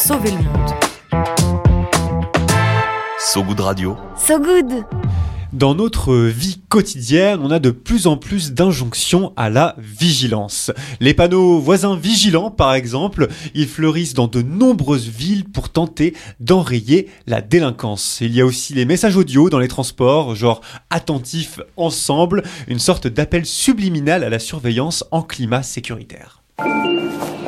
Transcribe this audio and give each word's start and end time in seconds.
sauver 0.00 0.30
le 0.30 0.38
monde. 0.38 0.70
So 3.18 3.44
Good 3.44 3.60
Radio. 3.60 3.96
So 4.16 4.38
good 4.38 4.86
Dans 5.52 5.74
notre 5.74 6.14
vie 6.16 6.62
quotidienne, 6.70 7.40
on 7.42 7.50
a 7.50 7.58
de 7.58 7.70
plus 7.70 8.06
en 8.06 8.16
plus 8.16 8.52
d'injonctions 8.52 9.34
à 9.36 9.50
la 9.50 9.76
vigilance. 9.78 10.70
Les 11.00 11.12
panneaux 11.12 11.58
voisins 11.58 11.96
vigilants, 11.96 12.50
par 12.50 12.72
exemple, 12.72 13.28
ils 13.54 13.68
fleurissent 13.68 14.14
dans 14.14 14.26
de 14.26 14.40
nombreuses 14.40 15.08
villes 15.08 15.44
pour 15.44 15.68
tenter 15.68 16.14
d'enrayer 16.40 17.10
la 17.26 17.42
délinquance. 17.42 18.22
Il 18.22 18.34
y 18.34 18.40
a 18.40 18.46
aussi 18.46 18.72
les 18.72 18.86
messages 18.86 19.18
audio 19.18 19.50
dans 19.50 19.58
les 19.58 19.68
transports, 19.68 20.34
genre 20.34 20.62
attentifs 20.88 21.60
ensemble, 21.76 22.42
une 22.68 22.78
sorte 22.78 23.06
d'appel 23.06 23.44
subliminal 23.44 24.24
à 24.24 24.30
la 24.30 24.38
surveillance 24.38 25.04
en 25.10 25.20
climat 25.20 25.62
sécuritaire. 25.62 26.42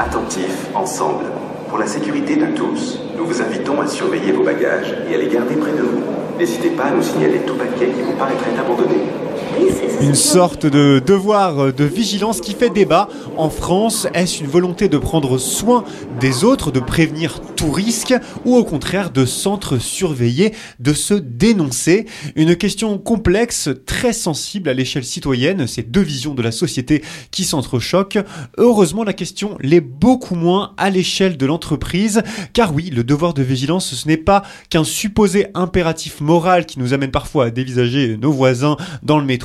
Attentifs 0.00 0.66
ensemble. 0.74 1.26
Pour 1.70 1.78
la 1.78 1.86
sécurité 1.86 2.34
de 2.34 2.46
tous, 2.46 2.98
nous 3.16 3.24
vous 3.24 3.40
invitons 3.40 3.80
à 3.80 3.86
surveiller 3.86 4.32
vos 4.32 4.42
bagages 4.42 4.92
et 5.08 5.14
à 5.14 5.18
les 5.18 5.28
garder 5.28 5.54
près 5.54 5.70
de 5.70 5.82
vous. 5.82 6.00
N'hésitez 6.36 6.70
pas 6.70 6.86
à 6.86 6.90
nous 6.90 7.00
signaler 7.00 7.38
tout 7.46 7.54
paquet 7.54 7.90
qui 7.90 8.02
vous 8.02 8.14
paraîtrait 8.14 8.58
abandonné. 8.58 9.19
Une 10.02 10.14
sorte 10.14 10.64
de 10.64 11.02
devoir 11.04 11.74
de 11.74 11.84
vigilance 11.84 12.40
qui 12.40 12.54
fait 12.54 12.70
débat. 12.70 13.08
En 13.36 13.50
France, 13.50 14.06
est-ce 14.14 14.40
une 14.40 14.48
volonté 14.48 14.88
de 14.88 14.96
prendre 14.96 15.36
soin 15.36 15.84
des 16.20 16.42
autres, 16.42 16.70
de 16.70 16.80
prévenir 16.80 17.40
tout 17.54 17.70
risque, 17.70 18.14
ou 18.46 18.56
au 18.56 18.64
contraire 18.64 19.10
de 19.10 19.26
s'entre-surveiller, 19.26 20.54
de 20.78 20.94
se 20.94 21.12
dénoncer? 21.12 22.06
Une 22.34 22.56
question 22.56 22.96
complexe, 22.96 23.68
très 23.84 24.14
sensible 24.14 24.70
à 24.70 24.74
l'échelle 24.74 25.04
citoyenne, 25.04 25.66
ces 25.66 25.82
deux 25.82 26.00
visions 26.00 26.34
de 26.34 26.42
la 26.42 26.52
société 26.52 27.02
qui 27.30 27.44
s'entrechoquent. 27.44 28.20
Heureusement, 28.56 29.04
la 29.04 29.12
question 29.12 29.58
l'est 29.60 29.80
beaucoup 29.80 30.34
moins 30.34 30.72
à 30.78 30.88
l'échelle 30.88 31.36
de 31.36 31.44
l'entreprise, 31.44 32.22
car 32.54 32.74
oui, 32.74 32.88
le 32.90 33.04
devoir 33.04 33.34
de 33.34 33.42
vigilance, 33.42 33.94
ce 33.94 34.08
n'est 34.08 34.16
pas 34.16 34.42
qu'un 34.70 34.84
supposé 34.84 35.48
impératif 35.54 36.22
moral 36.22 36.64
qui 36.64 36.78
nous 36.78 36.94
amène 36.94 37.10
parfois 37.10 37.46
à 37.46 37.50
dévisager 37.50 38.16
nos 38.16 38.32
voisins 38.32 38.76
dans 39.02 39.18
le 39.18 39.26
métro, 39.26 39.39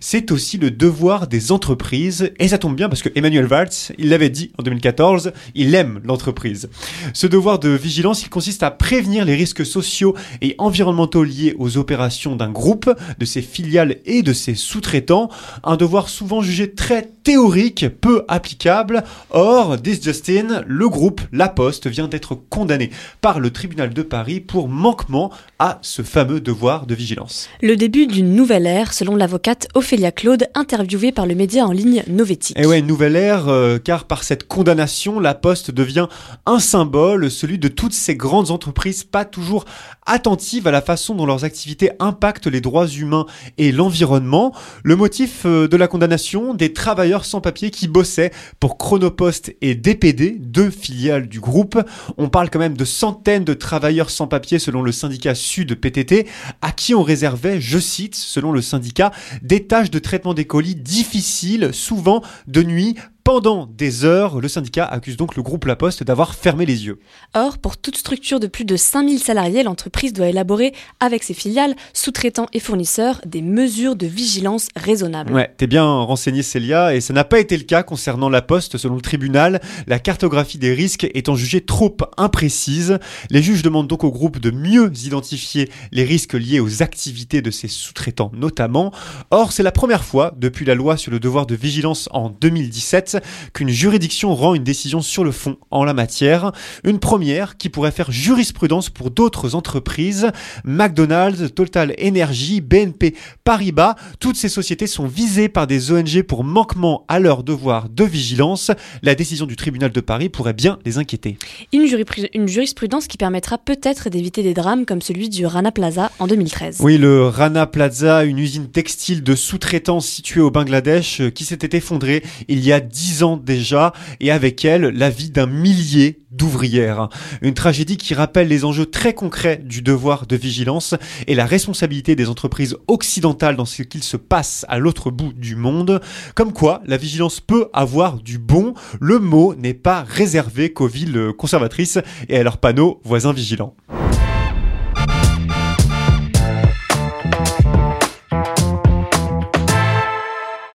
c'est 0.00 0.30
aussi 0.32 0.58
le 0.58 0.70
devoir 0.70 1.26
des 1.26 1.52
entreprises. 1.52 2.32
Et 2.38 2.48
ça 2.48 2.58
tombe 2.58 2.76
bien 2.76 2.88
parce 2.88 3.02
que 3.02 3.08
Emmanuel 3.14 3.46
Valls, 3.46 3.70
il 3.98 4.08
l'avait 4.08 4.30
dit 4.30 4.50
en 4.58 4.62
2014, 4.62 5.32
il 5.54 5.74
aime 5.74 6.00
l'entreprise. 6.04 6.68
Ce 7.12 7.26
devoir 7.26 7.58
de 7.58 7.70
vigilance, 7.70 8.22
il 8.22 8.28
consiste 8.28 8.62
à 8.62 8.70
prévenir 8.70 9.24
les 9.24 9.34
risques 9.34 9.64
sociaux 9.64 10.14
et 10.40 10.54
environnementaux 10.58 11.24
liés 11.24 11.54
aux 11.58 11.76
opérations 11.78 12.36
d'un 12.36 12.50
groupe, 12.50 12.90
de 13.18 13.24
ses 13.24 13.42
filiales 13.42 13.96
et 14.04 14.22
de 14.22 14.32
ses 14.32 14.54
sous-traitants. 14.54 15.30
Un 15.64 15.76
devoir 15.76 16.08
souvent 16.08 16.42
jugé 16.42 16.72
très 16.72 17.10
théorique, 17.26 17.86
peu 18.00 18.24
applicable. 18.28 19.02
Or, 19.30 19.82
this 19.82 20.00
Justin, 20.00 20.62
le 20.64 20.88
groupe 20.88 21.20
La 21.32 21.48
Poste 21.48 21.88
vient 21.88 22.06
d'être 22.06 22.36
condamné 22.36 22.90
par 23.20 23.40
le 23.40 23.50
tribunal 23.50 23.92
de 23.92 24.02
Paris 24.02 24.38
pour 24.38 24.68
manquement 24.68 25.32
à 25.58 25.80
ce 25.82 26.02
fameux 26.02 26.40
devoir 26.40 26.86
de 26.86 26.94
vigilance. 26.94 27.48
Le 27.60 27.74
début 27.74 28.06
d'une 28.06 28.32
nouvelle 28.32 28.64
ère, 28.64 28.92
selon 28.92 29.16
l'avocate 29.16 29.66
Ophélia 29.74 30.12
Claude, 30.12 30.46
interviewée 30.54 31.10
par 31.10 31.26
le 31.26 31.34
média 31.34 31.66
en 31.66 31.72
ligne 31.72 32.04
Novetic. 32.06 32.56
Et 32.56 32.64
ouais, 32.64 32.80
nouvelle 32.80 33.16
ère, 33.16 33.48
euh, 33.48 33.78
car 33.78 34.04
par 34.04 34.22
cette 34.22 34.46
condamnation, 34.46 35.18
La 35.18 35.34
Poste 35.34 35.72
devient 35.72 36.06
un 36.46 36.60
symbole, 36.60 37.28
celui 37.28 37.58
de 37.58 37.66
toutes 37.66 37.92
ces 37.92 38.14
grandes 38.14 38.52
entreprises 38.52 39.02
pas 39.02 39.24
toujours 39.24 39.64
attentives 40.06 40.68
à 40.68 40.70
la 40.70 40.80
façon 40.80 41.16
dont 41.16 41.26
leurs 41.26 41.42
activités 41.42 41.90
impactent 41.98 42.46
les 42.46 42.60
droits 42.60 42.86
humains 42.86 43.26
et 43.58 43.72
l'environnement. 43.72 44.54
Le 44.84 44.94
motif 44.94 45.42
euh, 45.44 45.66
de 45.66 45.76
la 45.76 45.88
condamnation, 45.88 46.54
des 46.54 46.72
travailleurs 46.72 47.15
sans 47.24 47.40
papier 47.40 47.70
qui 47.70 47.88
bossaient 47.88 48.32
pour 48.60 48.78
Chronopost 48.78 49.54
et 49.60 49.74
DPD, 49.74 50.36
deux 50.38 50.70
filiales 50.70 51.28
du 51.28 51.40
groupe. 51.40 51.80
On 52.18 52.28
parle 52.28 52.50
quand 52.50 52.58
même 52.58 52.76
de 52.76 52.84
centaines 52.84 53.44
de 53.44 53.54
travailleurs 53.54 54.10
sans 54.10 54.26
papier 54.26 54.58
selon 54.58 54.82
le 54.82 54.92
syndicat 54.92 55.34
Sud 55.34 55.74
PTT, 55.74 56.26
à 56.62 56.72
qui 56.72 56.94
on 56.94 57.02
réservait, 57.02 57.60
je 57.60 57.78
cite, 57.78 58.14
selon 58.14 58.52
le 58.52 58.62
syndicat, 58.62 59.12
des 59.42 59.66
tâches 59.66 59.90
de 59.90 59.98
traitement 59.98 60.34
des 60.34 60.44
colis 60.44 60.74
difficiles, 60.74 61.70
souvent 61.72 62.22
de 62.46 62.62
nuit, 62.62 62.96
pendant 63.26 63.66
des 63.66 64.04
heures, 64.04 64.40
le 64.40 64.46
syndicat 64.46 64.84
accuse 64.84 65.16
donc 65.16 65.34
le 65.34 65.42
groupe 65.42 65.64
La 65.64 65.74
Poste 65.74 66.04
d'avoir 66.04 66.36
fermé 66.36 66.64
les 66.64 66.86
yeux. 66.86 67.00
Or, 67.34 67.58
pour 67.58 67.76
toute 67.76 67.96
structure 67.96 68.38
de 68.38 68.46
plus 68.46 68.64
de 68.64 68.76
5000 68.76 69.18
salariés, 69.18 69.64
l'entreprise 69.64 70.12
doit 70.12 70.28
élaborer 70.28 70.72
avec 71.00 71.24
ses 71.24 71.34
filiales, 71.34 71.74
sous-traitants 71.92 72.46
et 72.52 72.60
fournisseurs 72.60 73.20
des 73.26 73.42
mesures 73.42 73.96
de 73.96 74.06
vigilance 74.06 74.68
raisonnables. 74.76 75.32
Ouais, 75.32 75.52
t'es 75.56 75.66
bien 75.66 75.84
renseigné 75.84 76.44
Célia, 76.44 76.94
et 76.94 77.00
ça 77.00 77.12
n'a 77.14 77.24
pas 77.24 77.40
été 77.40 77.56
le 77.56 77.64
cas 77.64 77.82
concernant 77.82 78.28
La 78.28 78.42
Poste 78.42 78.76
selon 78.76 78.94
le 78.94 79.00
tribunal, 79.00 79.60
la 79.88 79.98
cartographie 79.98 80.58
des 80.58 80.72
risques 80.72 81.08
étant 81.12 81.34
jugée 81.34 81.62
trop 81.62 81.96
imprécise. 82.18 83.00
Les 83.30 83.42
juges 83.42 83.62
demandent 83.62 83.88
donc 83.88 84.04
au 84.04 84.12
groupe 84.12 84.38
de 84.38 84.52
mieux 84.52 84.92
identifier 85.04 85.68
les 85.90 86.04
risques 86.04 86.34
liés 86.34 86.60
aux 86.60 86.80
activités 86.80 87.42
de 87.42 87.50
ses 87.50 87.66
sous-traitants 87.66 88.30
notamment. 88.36 88.92
Or, 89.32 89.50
c'est 89.50 89.64
la 89.64 89.72
première 89.72 90.04
fois 90.04 90.32
depuis 90.38 90.64
la 90.64 90.76
loi 90.76 90.96
sur 90.96 91.10
le 91.10 91.18
devoir 91.18 91.46
de 91.46 91.56
vigilance 91.56 92.08
en 92.12 92.30
2017 92.30 93.15
qu'une 93.52 93.68
juridiction 93.68 94.34
rend 94.34 94.54
une 94.54 94.64
décision 94.64 95.00
sur 95.00 95.24
le 95.24 95.32
fond 95.32 95.56
en 95.70 95.84
la 95.84 95.94
matière. 95.94 96.52
Une 96.84 96.98
première 96.98 97.56
qui 97.56 97.68
pourrait 97.68 97.90
faire 97.90 98.10
jurisprudence 98.10 98.90
pour 98.90 99.10
d'autres 99.10 99.54
entreprises. 99.54 100.30
McDonald's, 100.64 101.54
Total 101.54 101.94
Energy, 102.02 102.60
BNP 102.60 103.14
Paribas, 103.44 103.94
toutes 104.20 104.36
ces 104.36 104.48
sociétés 104.48 104.86
sont 104.86 105.06
visées 105.06 105.48
par 105.48 105.66
des 105.66 105.92
ONG 105.92 106.22
pour 106.22 106.44
manquement 106.44 107.04
à 107.08 107.18
leur 107.18 107.42
devoir 107.42 107.88
de 107.88 108.04
vigilance. 108.04 108.70
La 109.02 109.14
décision 109.14 109.46
du 109.46 109.56
tribunal 109.56 109.92
de 109.92 110.00
Paris 110.00 110.28
pourrait 110.28 110.52
bien 110.52 110.78
les 110.84 110.98
inquiéter. 110.98 111.38
Une, 111.72 111.86
une 112.34 112.48
jurisprudence 112.48 113.06
qui 113.06 113.16
permettra 113.16 113.58
peut-être 113.58 114.10
d'éviter 114.10 114.42
des 114.42 114.54
drames 114.54 114.86
comme 114.86 115.02
celui 115.02 115.28
du 115.28 115.46
Rana 115.46 115.72
Plaza 115.72 116.10
en 116.18 116.26
2013. 116.26 116.78
Oui, 116.80 116.98
le 116.98 117.26
Rana 117.28 117.66
Plaza, 117.66 118.24
une 118.24 118.38
usine 118.38 118.68
textile 118.68 119.22
de 119.22 119.34
sous-traitance 119.34 120.06
située 120.06 120.40
au 120.40 120.50
Bangladesh 120.50 121.22
qui 121.34 121.44
s'était 121.44 121.76
effondrée 121.76 122.22
il 122.48 122.60
y 122.64 122.72
a 122.72 122.80
10 122.80 123.05
ans 123.22 123.36
déjà 123.36 123.92
et 124.20 124.30
avec 124.30 124.64
elle 124.64 124.82
la 124.82 125.10
vie 125.10 125.30
d'un 125.30 125.46
millier 125.46 126.20
d'ouvrières. 126.30 127.08
Une 127.42 127.54
tragédie 127.54 127.96
qui 127.96 128.14
rappelle 128.14 128.48
les 128.48 128.64
enjeux 128.64 128.86
très 128.86 129.14
concrets 129.14 129.56
du 129.56 129.82
devoir 129.82 130.26
de 130.26 130.36
vigilance 130.36 130.94
et 131.26 131.34
la 131.34 131.46
responsabilité 131.46 132.14
des 132.14 132.28
entreprises 132.28 132.76
occidentales 132.88 133.56
dans 133.56 133.64
ce 133.64 133.82
qu'il 133.82 134.02
se 134.02 134.16
passe 134.16 134.64
à 134.68 134.78
l'autre 134.78 135.10
bout 135.10 135.32
du 135.32 135.56
monde. 135.56 136.00
Comme 136.34 136.52
quoi, 136.52 136.82
la 136.86 136.96
vigilance 136.96 137.40
peut 137.40 137.68
avoir 137.72 138.18
du 138.18 138.38
bon. 138.38 138.74
Le 139.00 139.18
mot 139.18 139.54
n'est 139.54 139.74
pas 139.74 140.04
réservé 140.06 140.72
qu'aux 140.72 140.88
villes 140.88 141.32
conservatrices 141.36 141.98
et 142.28 142.38
à 142.38 142.42
leurs 142.42 142.58
panneaux 142.58 143.00
voisins 143.04 143.32
vigilants. 143.32 143.74